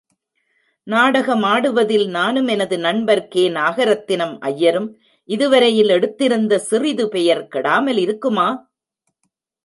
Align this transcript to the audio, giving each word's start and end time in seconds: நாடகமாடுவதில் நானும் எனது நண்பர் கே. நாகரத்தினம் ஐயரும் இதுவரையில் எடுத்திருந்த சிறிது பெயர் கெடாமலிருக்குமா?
நாடகமாடுவதில் 0.87 2.07
நானும் 2.09 2.47
எனது 2.47 2.77
நண்பர் 2.77 3.27
கே. 3.27 3.49
நாகரத்தினம் 3.49 4.37
ஐயரும் 4.39 4.97
இதுவரையில் 5.29 5.89
எடுத்திருந்த 5.89 6.59
சிறிது 6.59 7.09
பெயர் 7.09 7.47
கெடாமலிருக்குமா? 7.51 8.47